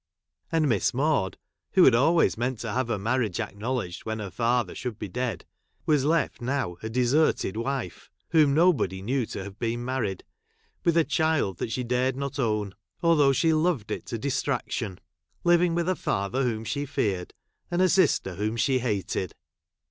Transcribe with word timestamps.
And 0.51 0.67
Miss 0.67 0.95
Maude, 0.95 1.35
I 1.35 1.37
who 1.75 1.83
had 1.83 1.93
always 1.93 2.35
meant 2.35 2.57
to 2.61 2.71
have 2.71 2.87
her 2.87 2.97
marriage 2.97 3.37
aekuow'ledged 3.37 4.03
when 4.03 4.17
her 4.17 4.31
father 4.31 4.73
should 4.73 4.97
be 4.97 5.07
dead, 5.07 5.45
was 5.85 6.05
left 6.05 6.41
now 6.41 6.75
a 6.81 6.89
deserted 6.89 7.55
wife— 7.55 8.09
whom 8.31 8.51
nobody 8.55 9.03
knew 9.03 9.27
to 9.27 9.43
have 9.43 9.59
been 9.59 9.85
married— 9.85 10.23
with 10.85 10.97
a 10.97 11.03
child 11.03 11.59
that 11.59 11.71
she 11.71 11.83
dared 11.83 12.15
not 12.15 12.39
own, 12.39 12.73
although 13.03 13.31
she 13.31 13.53
loved 13.53 13.91
it 13.91 14.07
to 14.07 14.17
distraction; 14.17 14.99
living 15.43 15.75
with 15.75 15.87
a 15.87 15.95
father 15.95 16.41
v.diom 16.45 16.63
she 16.63 16.87
feared, 16.87 17.35
and 17.69 17.79
a 17.79 17.87
sister 17.87 18.33
whom 18.37 18.57
she 18.57 18.79
hated. 18.79 19.35